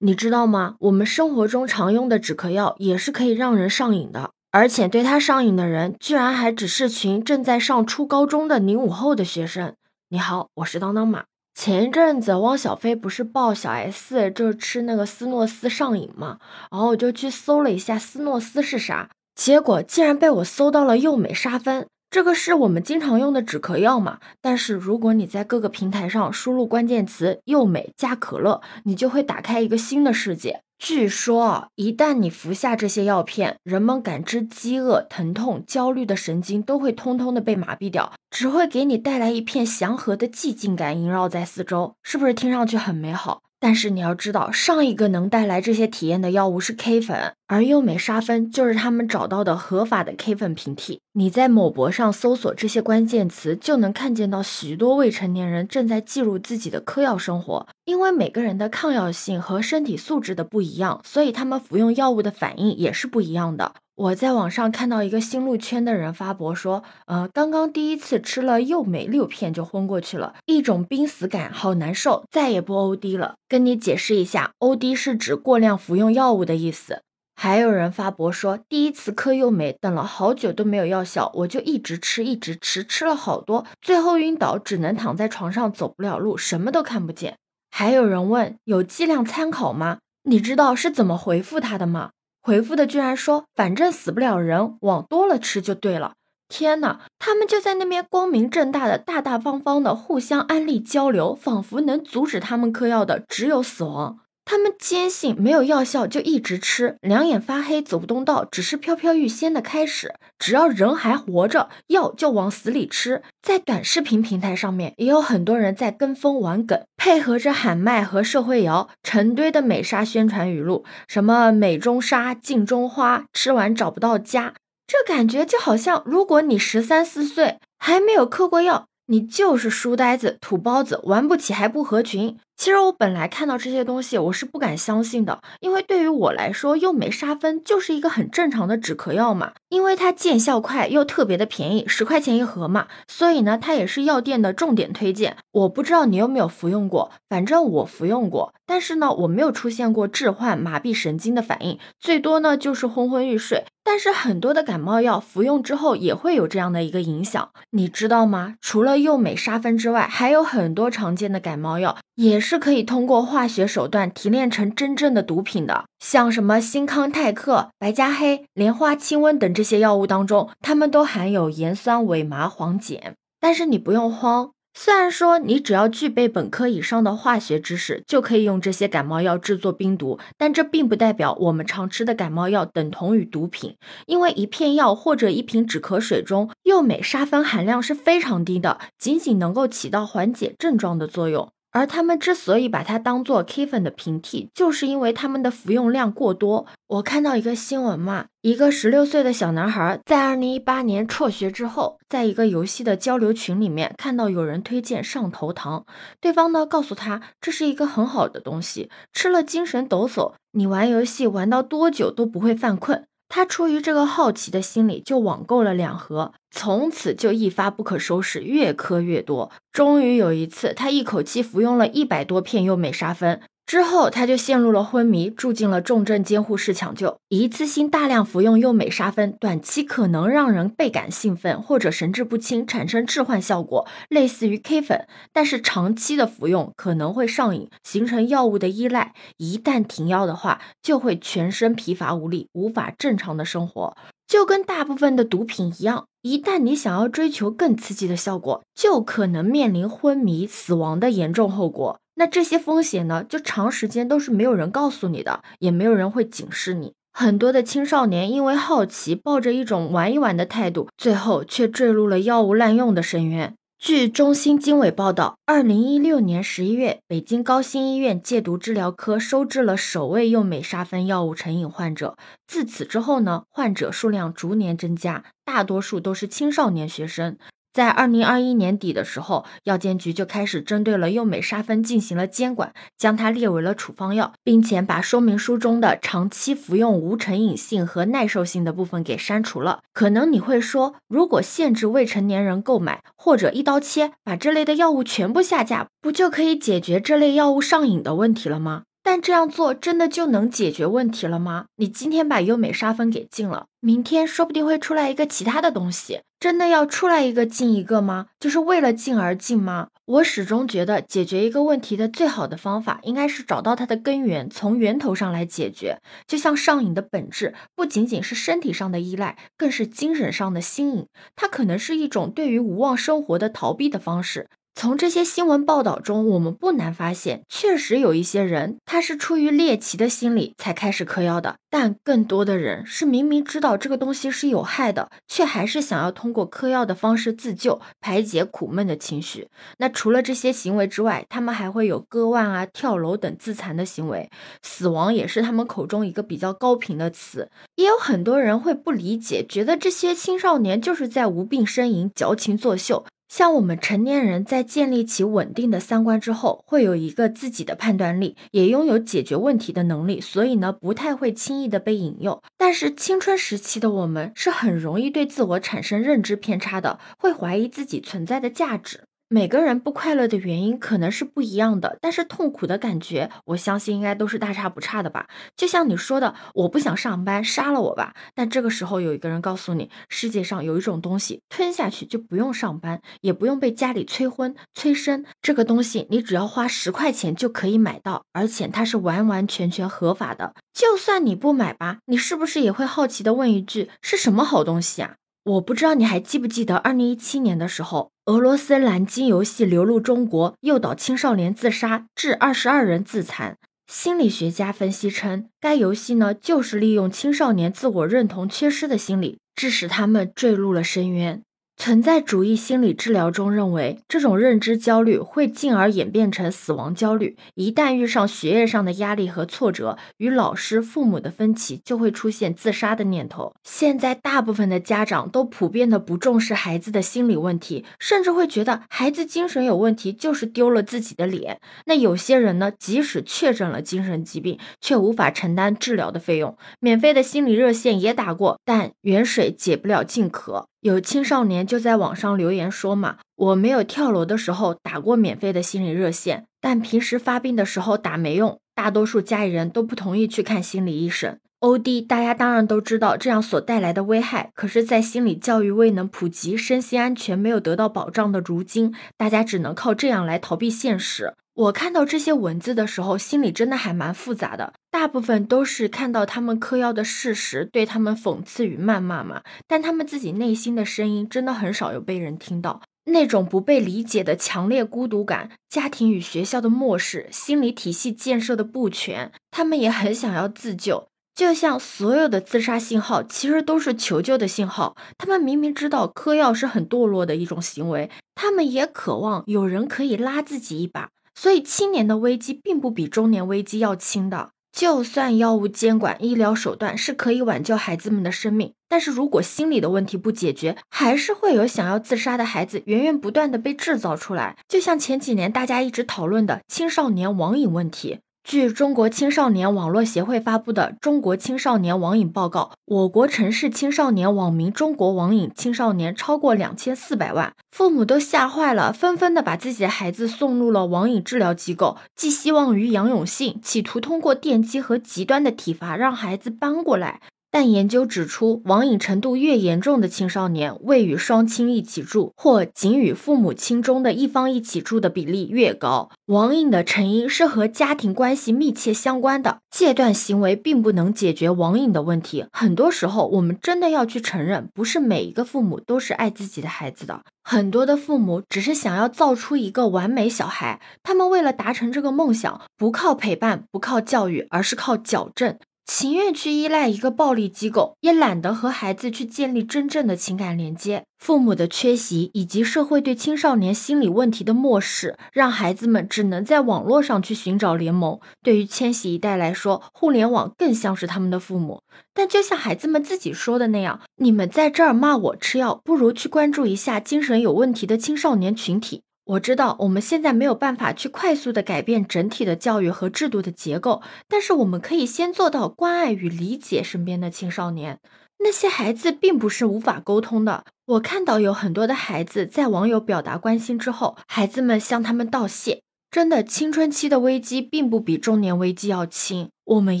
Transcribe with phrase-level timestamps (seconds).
[0.00, 0.76] 你知道吗？
[0.78, 9.74] 我们生活中常用的止咳药也是可以让人上瘾的，而且对它上瘾的人，居然还只是群正在上初高中的零五后的学生。
[10.10, 11.24] 你好，我是当当马。
[11.52, 16.38] 前一阵子汪小菲不是抱小 S 就吃那个斯诺斯上瘾吗？
[16.70, 21.88] 然后我就去搜了一下斯诺斯是啥，结果竟然被我搜到了右美沙芬。
[22.10, 24.18] 这个是我们经常用的止咳药嘛？
[24.40, 30.62] 但是如果你在各个平台上输入关键词“幼美加可乐”，你就会打开一个新的世界。
[30.78, 41.94] 据说啊，一旦你服下这些药片，人们感知饥饿、疼痛、焦虑的神经都会通通的被麻痹掉，只会给你带来一片祥和的寂静感萦绕在四周。
[42.02, 43.42] 是不是听上去很美好？
[43.60, 51.00] 但是你要知道，上一个能带来这些体验的药物是 K 粉，而优美沙芬就是他们找到的合法的 K 粉平替。
[51.18, 57.66] 你在某博上搜索这些关键词，就能看见到许多未成年人正在记录自己的嗑药生活。
[57.86, 63.72] 因为每个人的抗药性和身体素质的不一样，所以他们服用药物的反应也是不一样的。
[63.96, 73.34] 我在网上看到一个心路圈的人发博说，呃，刚刚第一次吃了幼美六片就昏过去了，一种濒死感，好难受，再也不 OD 了。
[73.48, 77.00] 跟你解释一下，OD 是指过量服用药物的意思。
[77.40, 87.36] 还有人发博说，第一次嗑幼美，等了好久都没有药效，我就一直吃，一直吃，吃了好多，最后晕倒，只能躺在床上，走不了路，什么都看不见。
[87.70, 89.98] 还有人问，有剂量参考吗？
[90.24, 92.10] 你知道是怎么回复他的吗？
[92.42, 96.14] 回复的居然说，反正死不了人，往多了吃就对了。
[96.48, 104.18] 天呐，他们就在那边光明正大的、大大方方的互相安利交流，仿佛能阻止他们嗑药的只有死亡。
[104.50, 110.14] 他们坚信没有药效就一直吃，两眼发黑走不动道，只是飘飘欲仙的开始。
[110.38, 113.20] 只要人还活着，药就往死里吃。
[113.42, 124.54] 在短视频平台上面，也有很多人在跟风玩梗，配合着喊麦和社会摇，成堆的美沙宣传语录，什么美中沙、镜中花，吃完找不到家。
[124.86, 132.38] 这感觉就好像，如果你十三四岁还没有嗑过药，你就是书呆子、土包子，玩不起还不合群。
[132.58, 145.36] 其实我本来看到这些东西，我是不敢相信的，因为对于我来说，右美沙芬就是一个很正常的止咳药嘛，因为它见效快又特别的便宜，十块钱一盒嘛，所以呢，它也是药店的重点推荐。
[145.52, 153.66] 我不知道你有没有服用过，反正我服用过，但是呢，我没有出现过置换、麻痹神经的反应，最多呢就是昏昏欲睡。
[153.84, 158.56] 但是很多的感冒药服用之后也会有这样的一个影响，你知道吗？
[158.60, 173.16] 除了右美沙芬之外，还有很多常见的感冒药也是是可以通过化学手段提炼成真正的毒品的，像什么新康泰克、白加黑、莲花清瘟等这些药物当中，它们都含有盐酸伪麻黄碱。
[173.38, 174.52] 但是你不用慌。
[174.72, 183.76] 虽然说你只要具备本科以上的化学知识，就可以用这些感冒药制作冰毒，但这并不代表我们常吃的感冒药等同于毒品，
[184.06, 191.50] 因为一片药或者一瓶止咳水中右美沙芬含量是非常低的，仅仅能够起到缓解症状的作用。
[191.70, 196.66] 而他们之所以把它当做 K 粉的平替，就是因为他们的服用量过多。
[196.86, 205.84] 我看到一个新闻嘛，一个十六岁的小男孩在二零一八年辍学之后，在一个游戏的交流群里面看到有人推荐上头糖，
[206.20, 213.04] 对方呢告诉他这是一个很好的东西，吃了精神抖擞，你玩游戏玩到多久都不会犯困。
[213.28, 219.50] 他出于这个好奇的心理，就网购了两盒，从此就一发不可收拾，越磕越多。
[219.70, 223.40] 终于有一次，他一口气服用了一百多片优美沙芬。
[223.68, 227.18] 之后，他就陷入了昏迷，住进了重症监护室抢救。
[227.28, 235.06] 一次性大量服用右美沙芬，短期可能让人倍感兴奋或者神志不清，产生致幻效果，类似于 K 粉。
[235.34, 239.12] 但是长期的服用可能会上瘾，形成药物的依赖。
[239.36, 243.94] 一旦停药的话，就会全身疲乏无力，无法正常的生活。
[244.26, 251.98] 就跟大部分的毒品一样，一旦你想要追求更刺激的效果，就可能面临昏迷、死亡的严重后果。
[252.18, 256.92] 那这些风险呢，就长时间都是没有人告诉你的，也没有人会警示你。
[257.12, 263.54] 很多的青少年因为好奇，抱着一种玩一玩的态度，最后却坠入了药物滥用的深渊。
[263.78, 272.16] 据中新经纬报道，二零一六年十一月，北京高新医院戒毒治疗科收治了首位用美沙芬药物成瘾患者。
[272.48, 277.36] 自此之后呢，患者数量逐年增加，大多数都是青少年学生。
[277.78, 289.78] 在二零二一年底的时候，药监局就开始针对了右美沙芬进行了监管，将它列为了处方药，并且把说明书中的长期服用无成瘾性和耐受性的部分给删除了。
[289.92, 298.82] 可能你会说，如果限制未成年人购买，或者一刀切把这类的药物全部下架，不就可以解决这类药物上瘾的问题了吗？
[299.10, 301.64] 但这样做真的就能解决问题了吗？
[301.76, 308.26] 你今天把优美沙芬给禁了，明天说不定会出来一个其他的东西，真的要出来一个禁一个吗？
[308.38, 309.88] 就是为了禁而禁吗？
[310.04, 315.96] 我始终觉得解决一个问题的最好的方法，应该是找到它的根源，从源头上来解决。
[316.26, 321.06] 就像上瘾的本质，不仅仅是身体上的依赖，更是精神上的新瘾。
[321.34, 324.50] 它可能是一种对于无望生活的逃避的方式。
[324.80, 331.56] 从这些新闻报道中，我们不难发现，确实有一些人，他是出于猎奇的心理才开始嗑药的。
[331.68, 339.48] 但更多的人是明明知道这个东西是有害的，却还是想要通过嗑药的方式自救，排解苦闷的情绪。
[339.78, 344.30] 那除了这些行为之外，他们还会有割腕啊、跳楼等自残的行为。
[344.62, 347.50] 死亡也是他们口中一个比较高频的词。
[347.74, 353.04] 也有很多人会不理解，觉得这些青少年就是在无病呻吟、矫情作秀。
[353.28, 362.42] 像我们成年人在建立起稳定的三观之后，会有一个自己的判断力，也拥有解决问题的能力，所以呢，不太会轻易的被引诱。
[362.56, 369.07] 但是青春时期的我们是很容易对自我产生认知偏差的，会怀疑自己存在的价值。
[369.30, 375.28] 每个人不快乐的原因可能是不一样的，但是痛苦的感觉，我相信应该都是大差不差的吧。
[375.54, 378.14] 就像你说的，我不想上班，杀了我吧。
[378.34, 385.26] 但这个时候有一个人告诉你，世界上有一种东西，吞下去就不用上班，也不用被家里催婚催生。
[385.42, 390.54] 这个东西你只要花十块钱就可以买到，而且它是完完全全合法的。
[390.72, 395.16] 就算你不买吧，你是不是也会好奇的问一句，是什么好东西啊？
[395.48, 403.56] 我不知道你还记不记得，二零一七年的时候，俄罗斯蓝鲸游戏流入中国，诱导青少年自杀，致二十二人自残。
[403.86, 411.42] 心理学家分析称，该游戏呢，就是利用青少年自我认同缺失的心理，致使他们坠入了深渊。
[411.80, 417.36] 存在主义心理治疗中认为，这种认知焦虑会进而演变成死亡焦虑。
[417.54, 423.54] 一旦遇上学业上的压力和挫折，与老师、父母的分歧，就会出现自杀的念头。
[423.62, 431.60] 现在大部分的家长都普遍的不重视孩子的心理问题，甚至会觉得孩子精神有问题就是丢了自己的脸。
[431.86, 440.66] 那有些人呢，即使确诊了精神疾病，却无法承担治疗的费用，免费的心理热线也打过，但远水解不了近渴。
[440.80, 451.36] 有青少年就在网上留言说嘛，我没有跳楼的时候打过免费的心理热线，但平时发病的时候打没用，大多数家里人都不同意去看心理医生。
[451.58, 461.34] OD 大家当然都知道这样所带来的危害，可是，在心理教育未能普及、身心安全没有得到保障的如今，大家只能靠这样来逃避现实。
[461.58, 464.74] 我看到这些文字的时候，心里真的还蛮复杂的。
[464.92, 469.42] 大部分都是看到他们嗑药的事实，对他们讽刺与谩骂嘛。
[469.66, 472.80] 但他们自己内心的声音，真的很少有被人听到。
[473.06, 481.08] 那种不被理解的强烈孤独感，家庭与学校的漠视，心理体系建设的不全，他们也很想要自救。
[481.34, 484.96] 就像所有的自杀信号，其实都是求救的信号。
[485.16, 491.10] 他们明明知道嗑药是很堕落的一种行为，他们也渴望有人可以拉自己一把。
[491.40, 494.50] 所以，青年的危机并不比中年危机要轻的。
[494.72, 504.56] 就算药物监管、医疗手段是可以挽救孩子们的生命，但是如果心理的问题不解决，还是会有想要自杀的孩子源源不断的被制造出来。
[504.66, 508.18] 就像前几年大家一直讨论的青少年网瘾问题。
[508.48, 527.20] 据中国青少年网络协会发布的《中国青少年网瘾报告》，我国城市青少年网民中国网瘾青少年超过两千四百万，父母都吓坏了，纷纷的把自己的孩子送入了网瘾治疗机构，寄希望于杨永信，企图通过电击和极端的体罚让孩子搬过来。
[527.50, 536.10] 但研究指出，网瘾程度越严重的青少年，未与双亲一起住或仅与父母亲中的一方一起住的比例越高。
[536.26, 542.44] 网瘾的成因是和家庭关系密切相关的，戒断行为并不能解决网瘾的问题。
[542.52, 555.56] 很多时候，我们真的要去承认，不是每一个父母都是爱自己的孩子的，很多的父母只是想要造出一个完美小孩，他们为了达成这个梦想，不靠陪伴，不靠教育，而是靠矫正。
[555.90, 561.04] 情愿去依赖一个暴力机构，也懒得和孩子去建立真正的情感连接。
[561.18, 568.20] 父母的缺席以及社会对青少年心理问题的漠视，让孩子们只能在网络上去寻找联盟。
[568.42, 571.80] 对于千禧一代来说，互联网更像是他们的父母。
[572.12, 579.02] 但就像孩子们自己说的那样，你们在这儿骂我吃药，不如去关注一下精神有问题的青少年群体。
[579.28, 587.98] 我知道我们现在没有办法去快速的改变整体的教育和制度的结构，但是我们可以先做到关爱与理解身边的青少年。
[588.38, 590.64] 那些孩子并不是无法沟通的。
[590.86, 595.82] 我看到有很多的孩子在网友表达关心之后，孩子们向他们道谢。
[596.10, 600.00] 真的，青春期的危机并不比中年危机要轻，我们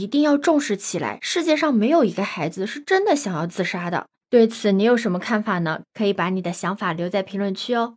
[0.00, 1.18] 一定要重视起来。
[1.20, 4.06] 世界上没有一个孩子是真的想要自杀的。
[4.30, 5.80] 对此，你有什么看法呢？
[5.92, 7.96] 可以把你的想法留在评论区哦。